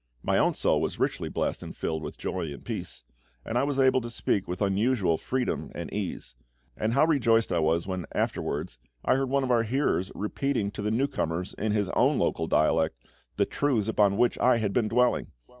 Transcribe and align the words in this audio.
My 0.23 0.39
own 0.39 0.55
soul 0.55 0.81
was 0.81 0.97
richly 0.99 1.29
blessed, 1.29 1.61
and 1.61 1.77
filled 1.77 2.01
with 2.01 2.17
joy 2.17 2.51
and 2.51 2.65
peace; 2.65 3.03
and 3.45 3.55
I 3.55 3.61
was 3.63 3.77
able 3.77 4.01
to 4.01 4.09
speak 4.09 4.47
with 4.47 4.59
unusual 4.59 5.15
freedom 5.15 5.71
and 5.75 5.93
ease. 5.93 6.33
And 6.75 6.93
how 6.93 7.05
rejoiced 7.05 7.51
I 7.53 7.59
was 7.59 7.85
when, 7.85 8.07
afterwards, 8.11 8.79
I 9.05 9.13
heard 9.13 9.29
one 9.29 9.43
of 9.43 9.51
our 9.51 9.61
hearers 9.61 10.11
repeating 10.15 10.71
to 10.71 10.81
the 10.81 10.89
newcomers, 10.89 11.53
in 11.53 11.71
his 11.73 11.89
own 11.89 12.17
local 12.17 12.47
dialect, 12.47 12.95
the 13.35 13.45
truths 13.45 13.87
upon 13.87 14.17
which 14.17 14.39
I 14.39 14.57
had 14.57 14.73
been 14.73 14.87
dwelling! 14.87 15.33